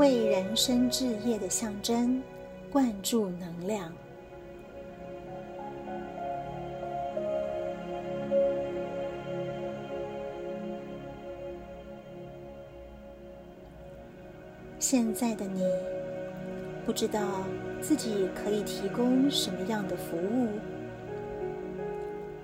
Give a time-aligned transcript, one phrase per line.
[0.00, 2.22] 为人生置业的象征
[2.72, 3.92] 灌注能量。
[14.78, 15.62] 现在的你，
[16.86, 17.20] 不知道
[17.82, 20.48] 自己可以提供什么样的服务，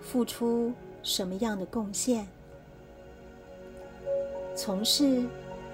[0.02, 2.28] 付出什么样的贡献，
[4.54, 5.24] 从事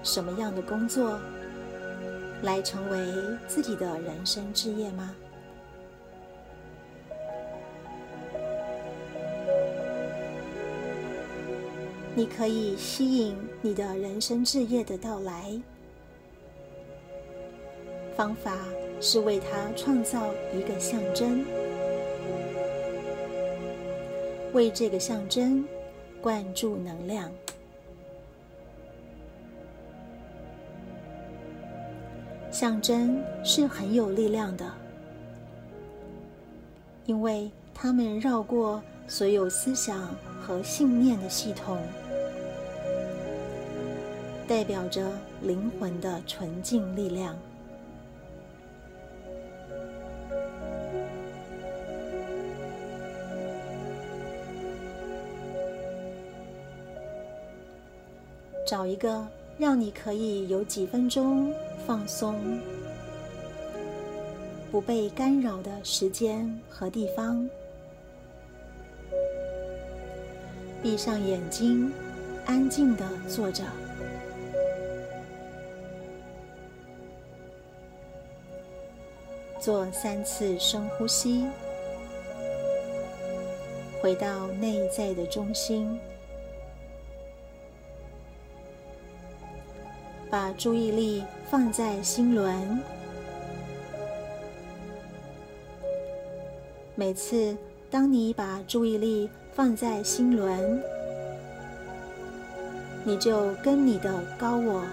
[0.01, 1.19] 什么样的工作，
[2.43, 2.99] 来成为
[3.47, 5.15] 自己的人生置业吗？
[12.13, 15.59] 你可以吸引你的人生置业的到来。
[18.15, 18.55] 方法
[19.01, 21.43] 是为它创造一个象征，
[24.53, 25.65] 为这个象征
[26.21, 27.31] 灌注能量。
[32.53, 34.71] 象征是很有力量的，
[37.07, 40.07] 因为它们绕过所有思想
[40.39, 41.79] 和信念的系统，
[44.47, 47.35] 代表着灵魂的纯净力量。
[58.67, 59.25] 找一个
[59.57, 61.51] 让你可以有几分钟
[61.85, 62.59] 放松、
[64.71, 67.49] 不被干扰的时间和地方，
[70.81, 71.91] 闭上眼睛，
[72.45, 73.63] 安静的坐着，
[79.59, 81.45] 做三次深呼吸，
[84.01, 85.99] 回到内在的中心。
[90.33, 92.81] 把注意力放在心轮。
[96.95, 97.55] 每次
[97.91, 100.81] 当你把注意力放在心轮，
[103.03, 104.83] 你就跟你的高我、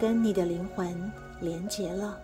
[0.00, 0.92] 跟你的灵魂
[1.40, 2.18] 连结了。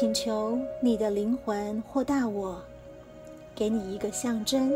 [0.00, 2.58] 请求你的灵魂或大我，
[3.54, 4.72] 给你一个象征。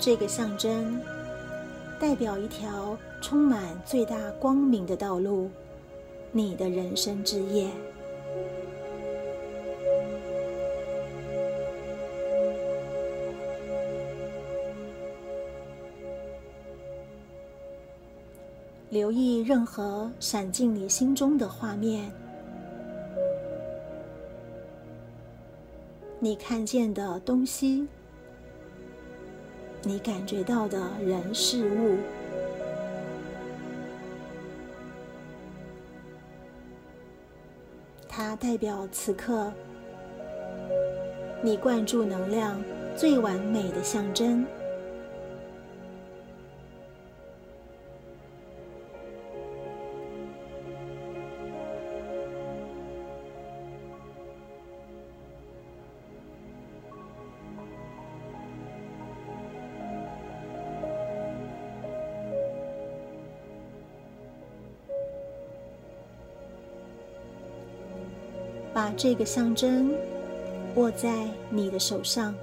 [0.00, 1.00] 这个象征
[2.00, 5.48] 代表一条充满最大光明的道路，
[6.32, 7.70] 你的人生之夜。
[18.88, 22.08] 留意任何闪进你心中的画面，
[26.20, 27.88] 你看见的东西，
[29.82, 31.96] 你感觉到的人事物，
[38.08, 39.52] 它代表此刻
[41.42, 42.62] 你灌注能量
[42.96, 44.46] 最完美的象征。
[68.76, 69.90] 把这个象征
[70.74, 72.34] 握在你的手上，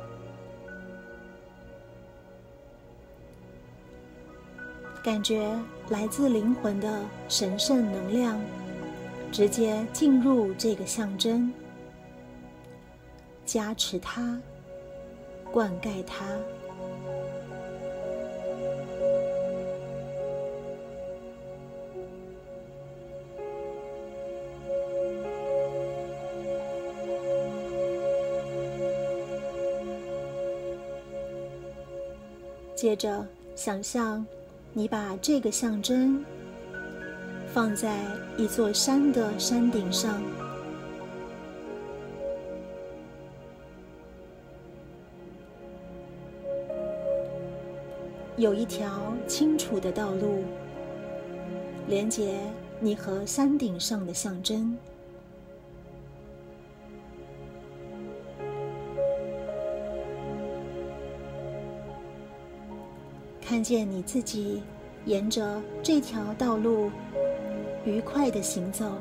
[5.03, 5.55] 感觉
[5.89, 8.41] 来自灵魂的神圣能量
[9.31, 11.53] 直接进入这个象征，
[13.45, 14.41] 加持它，
[15.51, 16.25] 灌溉它。
[32.83, 33.25] 接着，
[33.55, 34.25] 想象
[34.73, 36.21] 你把这个象征
[37.47, 38.01] 放在
[38.37, 40.21] 一座山的山顶上，
[48.35, 50.43] 有一条清楚的道路
[51.87, 52.37] 连接
[52.81, 54.77] 你和山顶上的象征。
[63.53, 64.63] 看见你自己
[65.05, 66.89] 沿着这条道路
[67.85, 68.97] 愉快的行走，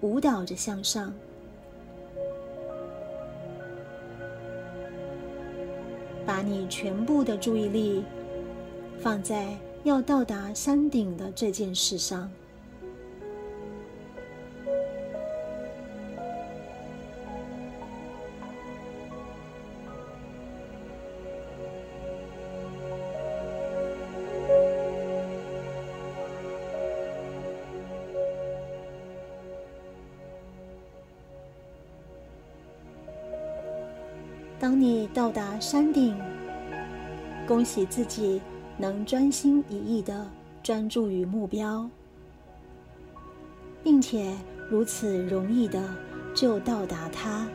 [0.00, 1.12] 舞蹈着向上。
[6.24, 8.02] 把你全部的注意力
[8.98, 9.54] 放在
[9.84, 12.30] 要到达山顶的这件事上。
[34.60, 36.14] 当你到达山顶，
[37.48, 38.42] 恭喜自己
[38.76, 40.26] 能专心一意的
[40.62, 41.88] 专注于目标，
[43.82, 44.36] 并且
[44.68, 45.82] 如此容易的
[46.34, 47.48] 就到达它。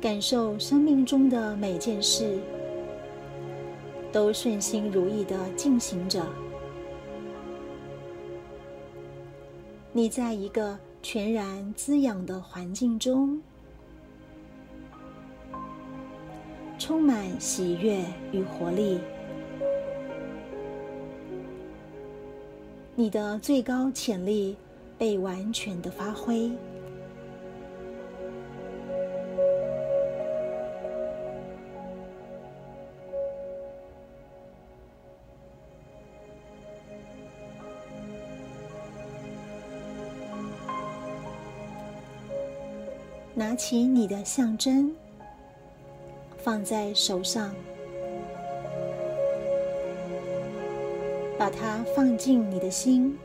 [0.00, 2.38] 感受生命中的每件事
[4.12, 6.24] 都顺心如意的进行着。
[9.96, 13.40] 你在一个全然滋养的环境中，
[16.76, 18.98] 充满喜悦与活力。
[22.96, 24.56] 你的最高潜力
[24.98, 26.50] 被完全的发挥。
[43.46, 44.90] 拿起你的象征，
[46.38, 47.54] 放在手上，
[51.38, 53.18] 把它放进你的心，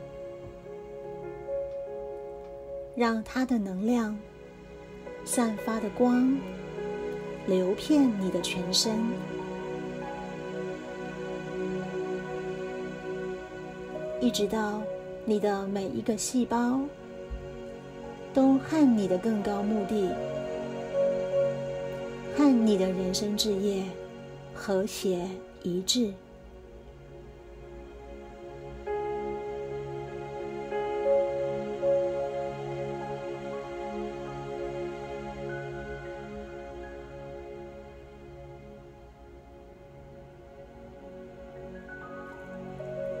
[2.94, 4.14] 让它的能量
[5.24, 6.36] 散发的光
[7.46, 8.92] 流遍你的全身，
[14.20, 14.82] 一直到
[15.24, 16.78] 你的每一个细胞。
[18.32, 20.08] 都和你的更高目的，
[22.36, 23.82] 和你的人生志业
[24.54, 25.28] 和谐
[25.62, 26.12] 一致。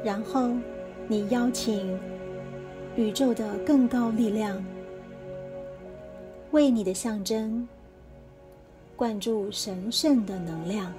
[0.02, 0.50] 然后，
[1.06, 1.98] 你邀请
[2.96, 4.64] 宇宙的更高力量。
[6.52, 7.66] 为你的象征
[8.96, 10.92] 灌注神圣的能量，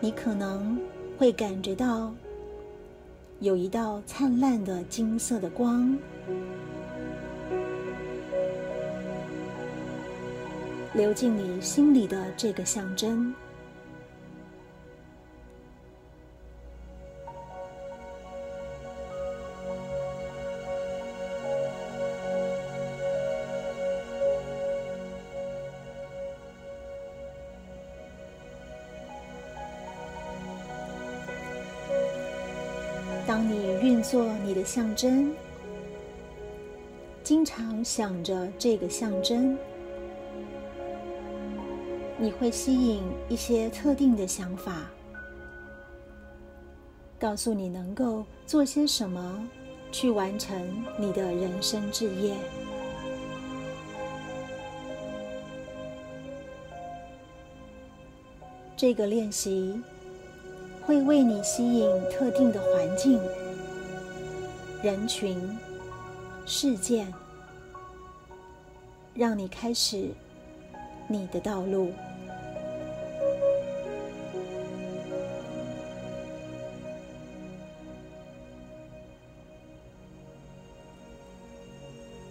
[0.00, 0.78] 你可能
[1.16, 2.12] 会感觉到
[3.38, 5.96] 有一道灿烂的金色的光
[10.92, 13.34] 流进你心里的这个象征。
[33.34, 35.34] 当你运作你的象征，
[37.24, 39.58] 经常想着这个象征，
[42.16, 44.88] 你会吸引一些特定的想法，
[47.18, 49.44] 告诉你能够做些什么
[49.90, 50.56] 去完成
[50.96, 52.36] 你的人生志业。
[58.76, 59.82] 这个练习。
[60.86, 63.18] 会为你吸引特定的环境、
[64.82, 65.58] 人群、
[66.44, 67.10] 事件，
[69.14, 70.10] 让你开始
[71.08, 71.90] 你的道路。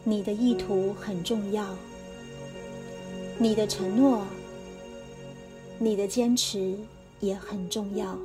[0.04, 1.66] 你的意图很重要，
[3.40, 4.22] 你的承诺、
[5.80, 6.78] 你的坚持
[7.20, 8.16] 也很重要。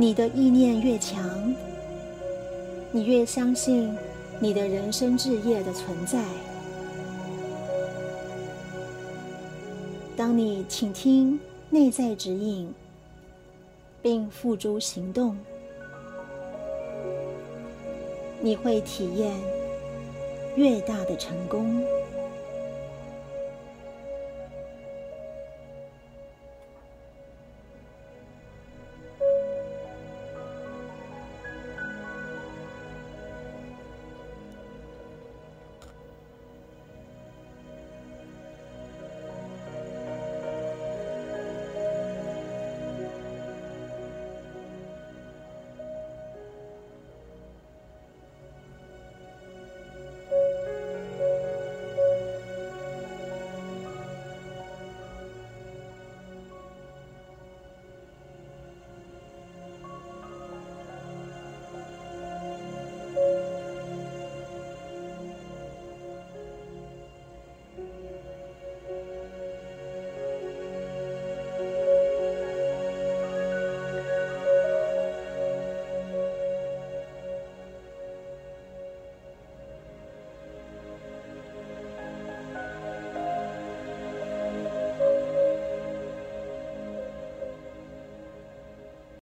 [0.00, 1.54] 你的意念越强，
[2.90, 3.94] 你越相信
[4.40, 6.24] 你的人生志业的存在。
[10.16, 11.38] 当你倾听
[11.68, 12.72] 内在指引，
[14.00, 15.36] 并付诸行动，
[18.40, 19.34] 你会体验
[20.56, 21.84] 越大的成功。